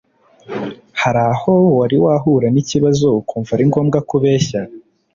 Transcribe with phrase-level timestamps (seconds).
[1.01, 4.61] Hari aho wari wahura n ikibazo ukumva ari ngombwa ko ubeshya